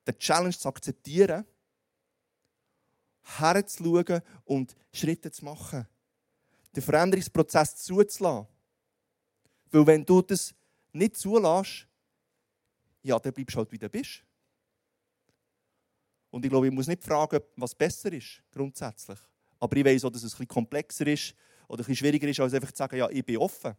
[0.06, 1.46] den Challenge zu akzeptieren,
[3.22, 5.86] herzuschauen und Schritte zu machen.
[6.74, 8.46] Den Veränderungsprozess zuzulassen.
[9.72, 10.54] Weil wenn du das
[10.92, 11.88] nicht zulässt,
[13.02, 14.22] ja, dann bleibst du halt, wie du bist.
[16.30, 19.18] Und ich glaube, ich muss nicht fragen, was besser ist, grundsätzlich.
[19.58, 21.34] Aber ich weiß auch, dass es bisschen komplexer ist
[21.66, 23.74] oder bisschen schwieriger ist, als einfach zu sagen, ja, ich bin offen.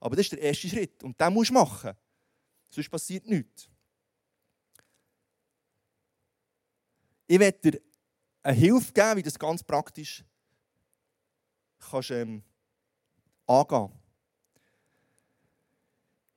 [0.00, 1.02] Aber das ist der erste Schritt.
[1.02, 1.92] Und den musst du machen.
[2.70, 3.68] Sonst passiert nichts.
[7.26, 7.80] Ich werde dir
[8.42, 10.24] eine Hilfe geben, wie das ganz praktisch
[11.78, 12.42] kannst, ähm,
[13.46, 13.92] angehen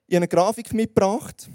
[0.09, 1.47] Ich habe eine Grafik mitgebracht.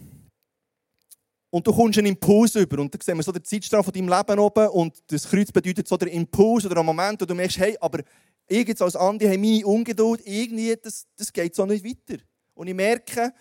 [1.50, 2.78] Und du kommst einen Impuls über.
[2.78, 4.68] Und dann sehen wir so den Zeitstrahl von deinem Leben oben.
[4.68, 8.04] Und das Kreuz bedeutet so der Impuls oder einen Moment, wo du merkst, hey, aber
[8.46, 12.22] ich als Andi habe meine Ungeduld, irgendwie, das, das geht so nicht weiter.
[12.54, 13.34] Und ich merke,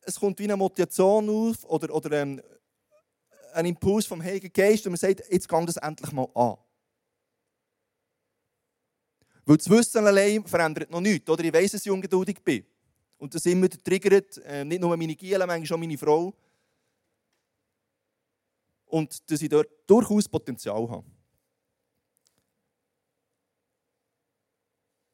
[0.00, 2.40] es kommt wie eine Motivation auf oder, oder ähm,
[3.52, 6.56] ein Impuls vom Heiligen Geist und man sagt, jetzt gang das endlich mal an.
[9.44, 11.28] Weil das Wissen allein verändert noch nichts.
[11.28, 12.64] Oder ich weiss, dass ich ungeduldig bin.
[13.24, 16.34] Und das immer triggert, äh, nicht nur meine Giele, manchmal auch meine Frau
[18.84, 21.06] und dass ich dort durchaus Potenzial habe.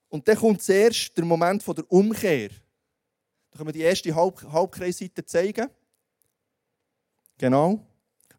[0.09, 2.49] Und dann kommt zuerst der Moment der Umkehr.
[2.49, 5.70] Da können wir die erste Halb Halbkreisseite zeigen.
[7.38, 7.79] Genau.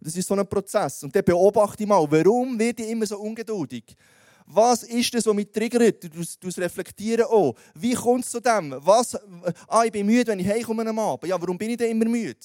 [0.02, 1.02] Das ist so ein Prozess.
[1.02, 3.96] Und dann beobachte ich mal, warum werde ich immer so ungeduldig?
[4.54, 6.04] Was ist das, was mich triggert?
[6.04, 7.56] Du, du reflektieren auch.
[7.74, 8.76] Wie kommt es zu dem?
[8.80, 9.18] Was,
[9.68, 11.30] ah, ich bin müde, wenn ich heimkomme am Abend.
[11.30, 12.36] Ja, warum bin ich denn immer müde?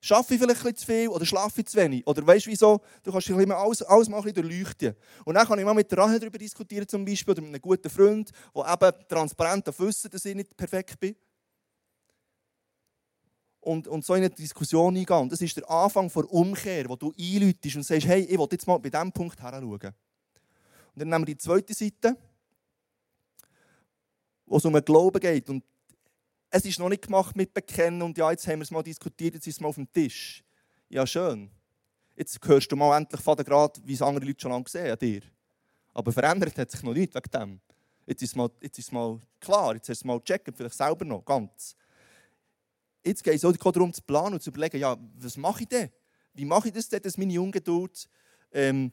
[0.00, 2.06] Schaffe ich vielleicht ein zu viel oder schlafe ich zu wenig?
[2.06, 2.80] Oder weißt du wieso?
[3.02, 4.94] Du kannst dich alles, alles mal ein durchleuchten.
[5.24, 7.60] Und dann kann ich mal mit der Rahel darüber diskutieren, zum Beispiel, oder mit einem
[7.60, 11.14] guten Freund, der eben transparent wissen dass ich nicht perfekt bin.
[13.60, 15.16] Und, und so in eine Diskussion eingehen.
[15.16, 18.48] Und das ist der Anfang der Umkehr, wo du einläutest und sagst, hey, ich will
[18.50, 19.92] jetzt mal bei diesem Punkt heranschauen.
[20.98, 22.16] Und dann nehmen wir die zweite Seite,
[24.46, 25.48] wo es um den Glauben geht.
[25.48, 25.62] Und
[26.50, 29.34] es ist noch nicht gemacht mit Bekennen und ja, jetzt haben wir es mal diskutiert,
[29.34, 30.42] jetzt ist es mal auf dem Tisch.
[30.88, 31.52] Ja, schön.
[32.16, 34.90] Jetzt hörst du mal endlich von der Grad, wie es andere Leute schon lange gesehen
[34.90, 35.22] an dir.
[35.94, 37.60] Aber verändert hat sich noch nichts wegen dem.
[38.04, 40.52] Jetzt ist es mal, jetzt ist es mal klar, jetzt hast du es mal checken,
[40.52, 41.76] vielleicht selber noch, ganz.
[43.04, 45.90] Jetzt geht es auch darum zu planen und zu überlegen, ja, was mache ich denn?
[46.34, 48.08] Wie mache ich das denn, dass meine Ungeduld
[48.50, 48.90] ähm,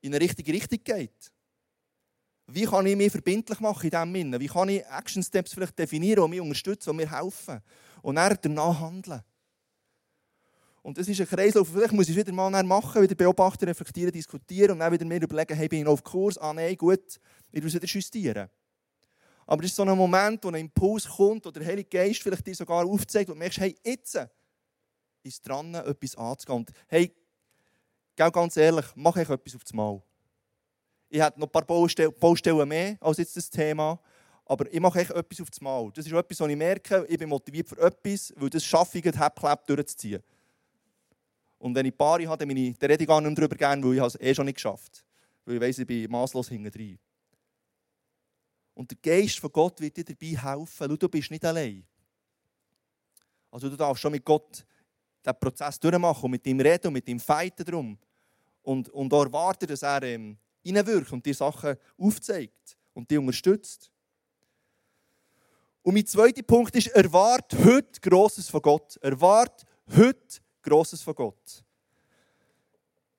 [0.00, 1.32] in eine richtige Richtung geht?
[2.46, 4.40] Wie kann ich mich verbindlich machen in diesem Sinne?
[4.40, 7.60] Wie kann ich Action Steps vielleicht definieren, die mich unterstützen, die mir helfen?
[8.02, 9.22] Und dann danach handeln.
[10.82, 11.68] Und das ist ein Kreislauf.
[11.68, 15.22] Vielleicht muss ich es wieder mal machen, wieder beobachten, reflektieren, diskutieren und dann wieder mir
[15.22, 16.38] überlegen, hey, bin ich noch auf Kurs?
[16.38, 17.20] Ah nein, gut,
[17.52, 18.48] ich muss wieder justieren.
[19.46, 22.46] Aber es ist so ein Moment, wo ein Impuls kommt oder der Heilige Geist vielleicht
[22.46, 24.18] dir sogar aufzeigt und du merkst, hey, jetzt
[25.22, 26.58] ist dran, etwas anzugehen.
[26.58, 27.14] Und hey,
[28.28, 30.02] ganz ehrlich, mach ich etwas auf das Mal.
[31.08, 33.98] Ich habe noch ein paar Baustellen mehr als jetzt das Thema.
[34.50, 35.92] Aber ich mache echt etwas auf das Mal.
[35.94, 39.04] Das ist etwas, was ich merke, ich bin motiviert für etwas, weil das schaffe ich,
[39.04, 40.22] Hebklepp durchzuziehen.
[41.58, 44.02] Und wenn ich Paare habe, dann ich, rede ich gar nicht darüber gern, weil ich
[44.02, 45.04] es eh schon nicht geschafft
[45.44, 46.98] Weil ich weiss, ich bin maßlos hinten drin.
[48.74, 50.88] Und der Geist von Gott wird dir dabei helfen.
[50.88, 51.86] Schau, du bist nicht allein.
[53.50, 54.64] Also du darfst schon mit Gott
[55.24, 57.98] diesen Prozess durchmachen und mit ihm reden und mit ihm fighten drum.
[58.70, 63.90] Und, und auch dass er ähm, reinwirkt und dir Sachen aufzeigt und dich unterstützt.
[65.82, 68.96] Und mein zweiter Punkt ist, erwart heute Grosses von Gott.
[69.02, 69.64] Erwart
[69.96, 71.64] heute Grosses von Gott.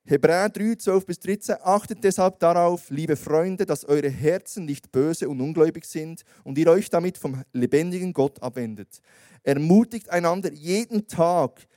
[0.05, 1.55] Hebräer 3, 12 bis 13.
[1.61, 6.67] Achtet deshalb darauf, liebe Freunde, dass eure Herzen nicht böse und ungläubig sind und ihr
[6.67, 9.01] euch damit vom lebendigen Gott abwendet.
[9.43, 11.67] Ermutigt einander jeden Tag,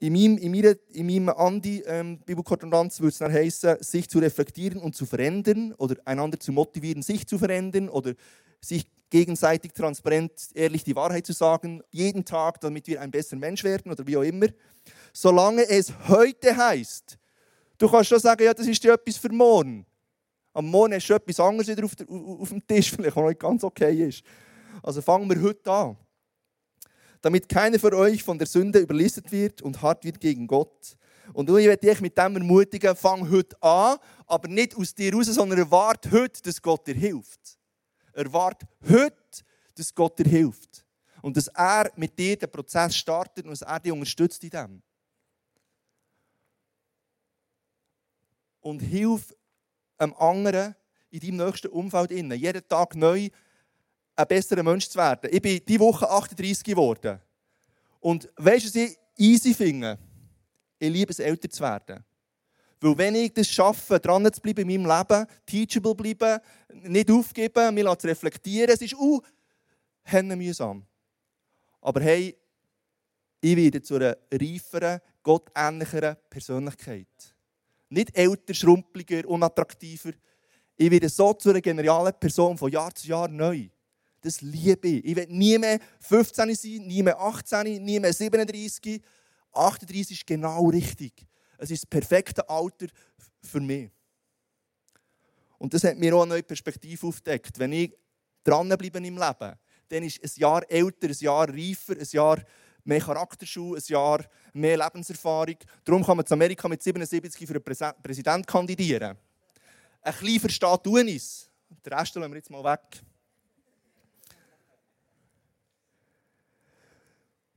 [0.00, 4.80] in meinem, in meiner, in meinem Andi-Bibelkorrespondenz ähm, würde es dann heißen, sich zu reflektieren
[4.80, 8.14] und zu verändern oder einander zu motivieren, sich zu verändern oder
[8.60, 13.62] sich gegenseitig transparent, ehrlich die Wahrheit zu sagen, jeden Tag, damit wir ein besserer Mensch
[13.62, 14.46] werden oder wie auch immer.
[15.12, 17.16] Solange es heute heißt,
[17.78, 19.86] du kannst schon sagen, ja, das ist ja etwas für morgen.
[20.52, 23.40] Am Morgen hast du etwas anderes wieder auf, der, auf dem Tisch, vielleicht, was nicht
[23.40, 24.22] ganz okay ist.
[24.82, 25.96] Also fangen wir heute an
[27.24, 30.94] damit keiner von euch von der Sünde überlistet wird und hart wird gegen Gott.
[31.32, 35.26] Und ich werde dich mit dem ermutigen, fang heute an, aber nicht aus dir raus,
[35.26, 37.58] sondern erwarte heute, dass Gott dir hilft.
[38.12, 39.42] Erwarte heute,
[39.74, 40.84] dass Gott dir hilft.
[41.22, 44.82] Und dass er mit dir den Prozess startet und dass er dich unterstützt in dem.
[48.60, 49.34] Und hilf
[49.96, 50.74] einem anderen
[51.08, 53.30] in deinem nächsten Umfeld innen, jeden Tag neu
[54.16, 55.30] ein besserer Mensch zu werden.
[55.32, 57.20] Ich bin diese Woche 38 geworden.
[58.00, 59.98] Und weißt du, was ich easy finde?
[60.78, 62.04] Ich liebe es, älter zu werden.
[62.80, 66.40] Weil wenn ich das schaffe, dran zu bleiben in meinem Leben, teachable bleiben,
[66.82, 69.22] nicht aufgeben, mich zu reflektieren, es ist uh,
[70.36, 70.84] mühsam.
[71.80, 72.36] Aber hey,
[73.40, 77.34] ich werde zu einer reiferen, gottähnlicheren Persönlichkeit.
[77.88, 80.12] Nicht älter, schrumpeliger, unattraktiver.
[80.76, 83.68] Ich werde so zu einer genialen Person von Jahr zu Jahr neu.
[84.24, 85.04] Das liebe ich.
[85.04, 89.02] Ich will nie mehr 15 sein, nie mehr 18, nie mehr 37.
[89.52, 91.12] 38 ist genau richtig.
[91.58, 92.86] Es ist das perfekte Alter
[93.42, 93.90] für mich.
[95.58, 97.58] Und das hat mir auch eine neue Perspektive aufgedeckt.
[97.58, 97.92] Wenn ich
[98.42, 99.58] dranbleibe im Leben,
[99.88, 102.42] dann ist ein Jahr älter, ein Jahr reifer, ein Jahr
[102.82, 105.56] mehr Charakterschule, ein Jahr mehr Lebenserfahrung.
[105.84, 109.18] Darum kann man in Amerika mit 77 für einen Präsident kandidieren.
[110.00, 111.50] Ein bisschen versteht uns.
[111.84, 113.02] Den Rest lassen wir jetzt mal weg.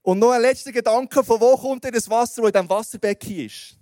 [0.08, 3.40] Und noch ein letzter Gedanke, von wo kommt denn das Wasser, das in diesem Wasserbecken
[3.40, 3.76] ist?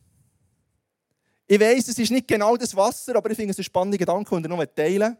[1.45, 4.33] Ich weiß, es ist nicht genau das Wasser, aber ich finde es ein spannender Gedanke
[4.33, 5.15] und ich noch teilen.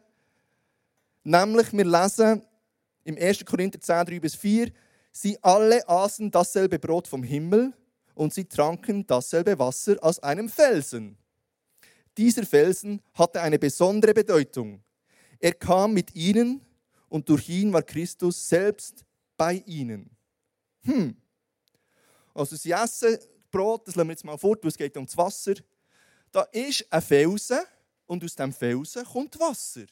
[1.24, 2.42] Nämlich, wir lesen
[3.04, 3.46] im 1.
[3.46, 4.72] Korinther 10, 3 bis 4,
[5.12, 7.72] sie alle aßen dasselbe Brot vom Himmel
[8.16, 11.20] und sie tranken dasselbe Wasser aus einem Felsen.
[12.18, 14.82] Dieser Felsen hatte eine besondere Bedeutung.
[15.40, 16.66] Er kam mit ihnen
[17.10, 19.06] und durch ihn war Christus selbst
[19.38, 20.15] bei ihnen.
[20.86, 21.16] Hm.
[22.34, 23.18] Also sie essen
[23.52, 25.54] Brot, das lassen wir jetzt mal fort, weil es geht ums Wasser.
[26.32, 27.60] Da ist ein Felsen
[28.06, 29.86] und aus dem Felsen kommt Wasser.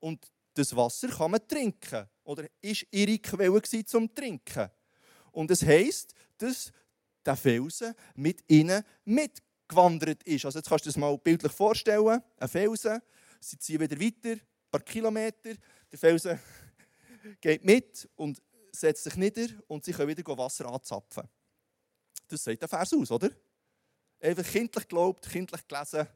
[0.00, 2.06] Und das Wasser kann man trinken.
[2.24, 4.70] Oder ist ihre Quelle zum Trinken.
[5.32, 6.72] Und es heisst, dass
[7.24, 10.44] der Felsen mit ihnen mitgewandert ist.
[10.44, 12.22] Also jetzt kannst du dir das mal bildlich vorstellen.
[12.38, 13.00] Ein Felsen,
[13.40, 15.54] sie ziehen wieder weiter, ein paar Kilometer.
[15.90, 16.38] Der Felsen
[17.40, 18.42] geht mit und
[18.78, 21.28] setzt sich nieder und sie können wieder Wasser anzapfen.
[22.28, 23.30] Das sagt der Vers aus, oder?
[24.20, 26.06] Einfach kindlich geglaubt, kindlich gelesen,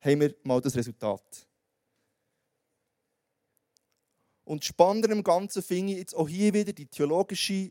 [0.00, 1.46] haben wir mal das Resultat.
[4.44, 7.70] Und spannender im Ganzen finde ich jetzt auch hier wieder die theologische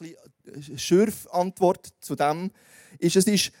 [0.00, 2.50] äh, Schürfantwort zu dem,
[2.98, 3.52] ist, es ist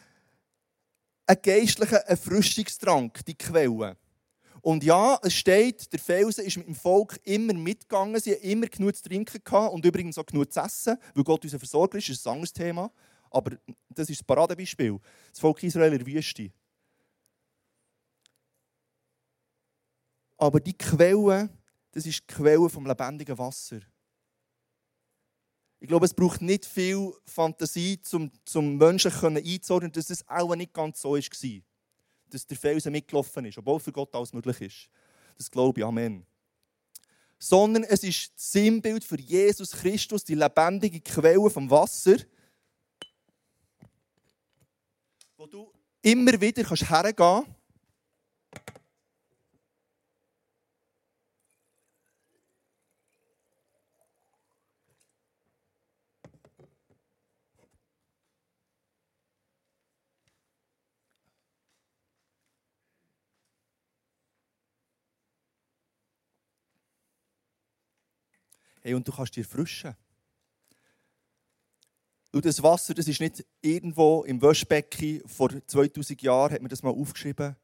[1.26, 3.96] ein geistlicher Erfrischungstrank, die Quelle.
[4.62, 8.20] Und ja, es steht, der Felsen ist mit dem Volk immer mitgegangen.
[8.20, 11.42] Sie hatten immer genug zu trinken gehabt und übrigens auch genug zu essen, weil Gott
[11.42, 12.08] unser Versorger ist.
[12.08, 12.92] Das ist ein anderes Thema.
[13.28, 13.56] Aber
[13.88, 15.00] das ist das Paradebeispiel.
[15.30, 16.52] Das Volk Israel in der Wüste.
[20.36, 21.50] Aber die Quelle,
[21.90, 23.80] das ist die Quelle vom lebendigen Wasser.
[25.80, 30.72] Ich glaube, es braucht nicht viel Fantasie, um zum Menschen einzuordnen, dass es auch nicht
[30.72, 31.62] ganz so war.
[32.32, 34.88] Dass der Felsen mitgelaufen ist, obwohl für Gott alles möglich ist.
[35.36, 35.86] Das glaube ich.
[35.86, 36.24] Amen.
[37.38, 42.16] Sondern es ist das Sinnbild für Jesus Christus, die lebendige Quelle vom Wasser,
[45.36, 47.61] wo du immer wieder hergehen kannst
[68.82, 69.94] Hey, und du kannst dir frischen.
[72.32, 76.82] Und das Wasser, das ist nicht irgendwo im Waschbecken vor 2000 Jahren, hat man das
[76.82, 77.54] mal aufgeschrieben.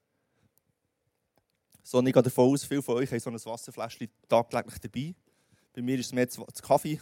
[1.83, 5.15] Sondern ich gehe davon aus, viele von euch haben so ein Wasserfläschchen tagtäglich dabei.
[5.73, 7.01] Bei mir ist es mehr das Kaffee,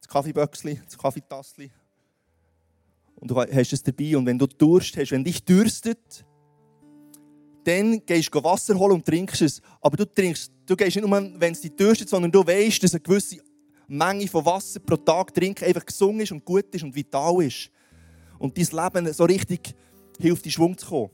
[0.00, 1.70] das Kaffeeböckchen, das Kaffeetassli.
[3.14, 4.16] Und du hast es dabei.
[4.16, 6.24] Und wenn du Durst hast, wenn dich dürstet,
[7.64, 9.60] dann gehst du Wasser holen und trinkst es.
[9.80, 12.94] Aber du trinkst, du gehst nicht nur, wenn es dich dürstet, sondern du weißt, dass
[12.94, 13.38] eine gewisse
[13.86, 17.70] Menge von Wasser pro Tag trinken einfach gesund ist und gut ist und vital ist.
[18.38, 19.74] Und dein Leben so richtig
[20.18, 21.10] hilft, in Schwung zu kommen.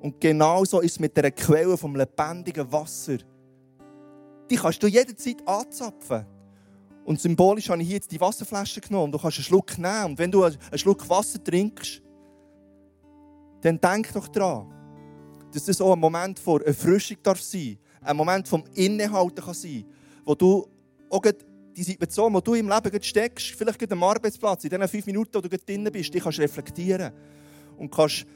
[0.00, 3.18] Und genauso ist es mit der Quelle vom lebendigen Wasser.
[4.48, 6.26] Die kannst du jederzeit anzapfen.
[7.04, 9.12] Und symbolisch habe ich hier jetzt die Wasserflasche genommen.
[9.12, 10.04] Du kannst einen Schluck nehmen.
[10.04, 12.02] Und wenn du einen Schluck Wasser trinkst,
[13.66, 14.72] dann denk doch daran,
[15.52, 19.84] dass das auch ein Moment von Erfrischung darf sein Ein Moment vom Innehalten kann sein
[20.24, 20.66] wo du
[21.08, 21.22] auch
[21.76, 25.40] die Situation, wo du im Leben steckst, vielleicht am Arbeitsplatz, in diesen fünf Minuten, wo
[25.40, 27.12] du drin bist, die kannst reflektieren
[27.78, 28.26] und kannst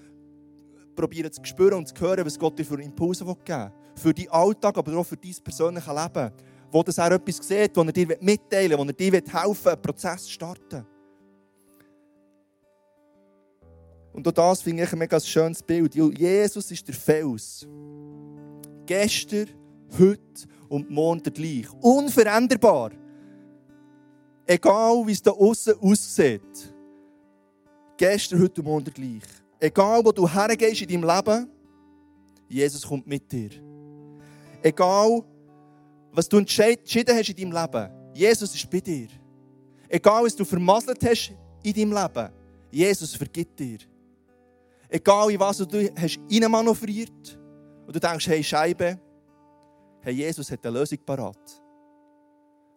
[0.95, 3.73] probieren zu spüren und zu hören, was Gott dir für Impulse geben will.
[3.97, 6.31] Für deinen Alltag, aber auch für dein persönliches Leben.
[6.71, 9.73] Wo das auch etwas sieht, wo er dir mitteilen will, wo er dir helfen will,
[9.73, 10.87] einen Prozess zu starten.
[14.12, 15.94] Und auch das finde ich ein mega schönes Bild.
[15.94, 17.66] Jesus ist der Fels.
[18.87, 19.49] Gestern,
[19.99, 21.66] heute und morgen gleich.
[21.81, 22.90] Unveränderbar.
[24.46, 26.75] Egal, wie es da außen aussieht.
[27.96, 29.23] Gestern, heute und morgen gleich.
[29.61, 31.49] Egal, wo du hergehst in deinem Leben,
[32.49, 33.51] Jesus kommt mit dir.
[34.62, 35.23] Egal,
[36.12, 39.09] was du entschieden hast in deinem Leben, Jesus ist bei dir.
[39.88, 42.33] Egal, was du vermasselt hast in deinem Leben,
[42.70, 43.79] Jesus vergibt dir.
[44.90, 47.38] Egal in was du hast reinmanövriert
[47.87, 48.98] und du denkst, hey Scheibe,
[50.00, 51.62] hey Jesus hat eine Lösung parat.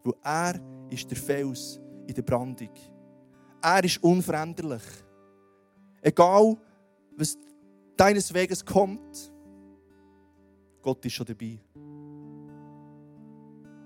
[0.03, 2.69] Weil er ist der Fels in der Brandung.
[3.61, 4.83] Er ist unveränderlich.
[6.01, 6.57] Egal,
[7.17, 7.37] was
[7.97, 9.33] deines Weges kommt,
[10.83, 11.57] Gott ist schon dabei.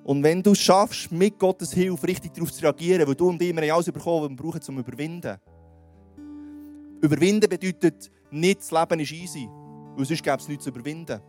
[0.04, 3.42] Und wenn du es schaffst, mit Gottes Hilfe richtig darauf zu reagieren, weil du und
[3.42, 5.38] ich, wir alles bekommen, was wir brauchen, zum Überwinden.
[7.02, 9.50] Überwinden bedeutet nicht, das Leben ist easy,
[9.96, 11.22] weil sonst gäbe es nichts zu überwinden.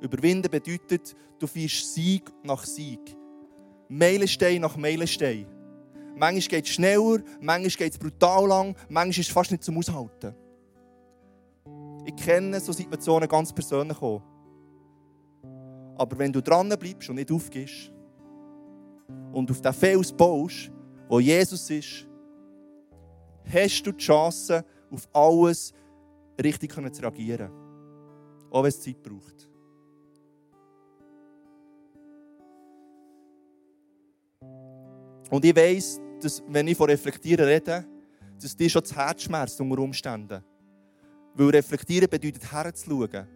[0.00, 3.16] Überwinden bedeutet, du feierst Sieg nach Sieg.
[3.88, 5.46] Meilenstein nach Meilenstein.
[6.14, 9.78] Manchmal geht es schneller, manchmal geht es brutal lang, manchmal ist es fast nicht zum
[9.78, 10.34] Aushalten.
[12.04, 14.22] Ich kenne so Situationen ganz persönlich auch.
[15.96, 17.92] Aber wenn du dran bleibst und nicht aufgehst
[19.32, 20.70] und auf den Fels baust,
[21.08, 22.07] wo Jesus ist,
[23.52, 25.72] hast du die Chance, auf alles
[26.42, 27.50] richtig zu reagieren.
[28.50, 29.48] Auch wenn es Zeit braucht.
[35.30, 37.84] Und ich weiss, dass, wenn ich von Reflektieren rede,
[38.40, 40.42] dass dir schon das Herz schmerzt unter Umständen.
[41.34, 43.26] Weil Reflektieren bedeutet, herzuschauen.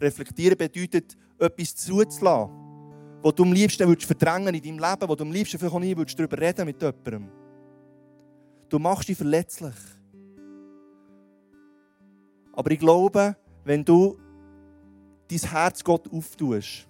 [0.00, 2.50] Reflektieren bedeutet, etwas zuzulassen,
[3.22, 5.94] was du am liebsten verdrängen in deinem Leben, wo du am liebsten vielleicht auch nie
[5.94, 7.41] darüber reden mit jemandem.
[8.72, 9.74] Du machst dich verletzlich.
[12.54, 14.16] Aber ich glaube, wenn du
[15.28, 16.88] dein Herz Gott auftust,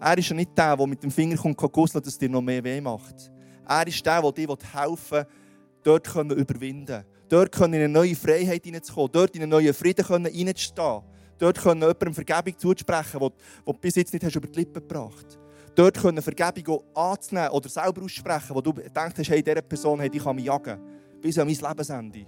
[0.00, 2.42] er ist ja nicht der, der mit dem Finger kommt, gusseln, dass es dir noch
[2.42, 3.30] mehr weh macht.
[3.64, 5.26] Er ist der, der dir helfen will,
[5.84, 11.02] dort zu überwinden Dort in eine neue Freiheit hineinzukommen, dort in einen neuen Frieden hineinzustehen.
[11.38, 13.28] Dort können jemandem Vergebung zuzusprechen, die
[13.64, 15.39] du bis jetzt nicht über die Lippen gebracht hast.
[15.74, 20.18] Dort können Vergebung anzunehmen oder selber aussprechen, wo du denkst, hey, dieser Person hey, die
[20.18, 20.78] kann mich jagen.
[21.20, 22.26] Bis an mein Lebensende.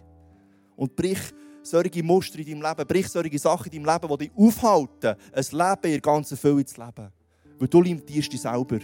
[0.76, 1.20] Und brich
[1.62, 5.44] solche Muster in deinem Leben, brich solche Sachen in deinem Leben, die dich aufhalten, ein
[5.50, 7.10] Leben in ganzer Fülle zu leben.
[7.58, 8.78] Weil du limitierst dich selber.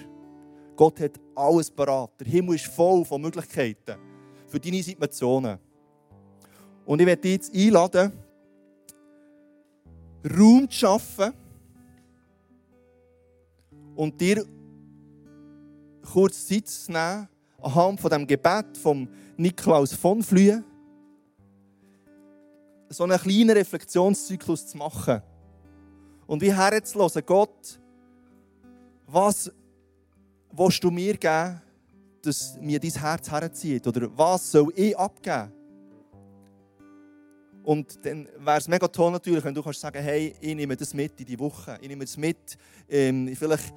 [0.76, 2.10] Gott hat alles parat.
[2.20, 3.96] Der Himmel ist voll von Möglichkeiten
[4.46, 5.58] für deine Situationen.
[6.84, 8.12] Und ich werde dich jetzt einladen,
[10.24, 11.32] Raum zu schaffen
[13.98, 14.46] und dir
[16.12, 17.28] kurz Zeit zu nehmen,
[17.60, 20.62] anhand von dem Gebet von Niklaus von Flühe,
[22.88, 25.20] so einen kleinen Reflexionszyklus zu machen.
[26.28, 27.80] Und wie herzulassen, Gott,
[29.04, 29.50] was
[30.52, 31.60] willst du mir geben,
[32.22, 33.84] dass mir dein Herz herzieht?
[33.84, 35.52] Oder was soll ich abgeben?
[37.68, 40.94] Und dann wäre es mega toll natürlich, wenn du kannst sagen hey, ich nehme das
[40.94, 41.76] mit in die Woche.
[41.82, 42.56] Ich nehme das mit,
[42.88, 43.74] ähm, vielleicht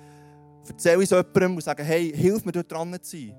[0.65, 3.35] erzähle ich es jemandem und sage, hey, hilf mir dort dran zu sein.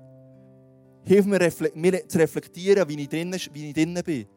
[1.05, 1.39] Hilf mir,
[1.73, 4.27] mir zu reflektieren, wie ich drinnen, wie ich drinnen bin.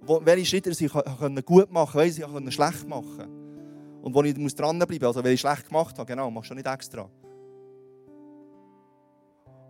[0.00, 4.00] Wo, welche Schritte ich gut machen kann, welche ich schlecht machen kann.
[4.00, 6.54] Und wo ich muss dranbleiben muss, also wenn ich schlecht gemacht habe, genau, machst du
[6.54, 7.10] nicht extra.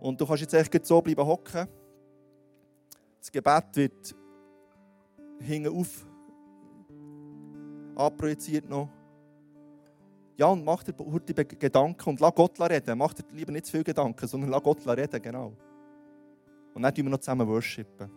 [0.01, 1.67] Und du kannst jetzt echt so bleiben hocken.
[3.19, 4.15] Das Gebet wird
[5.39, 6.05] hinten auf
[7.95, 8.89] abprojiziert noch.
[10.35, 12.97] Ja, und mach dir heute Gedanken und lass Gott reden.
[12.97, 15.53] Mach dir lieber nicht zu viel Gedanken, sondern lass Gott reden, genau.
[16.73, 18.09] Und dann tun wir noch zusammen worshipen.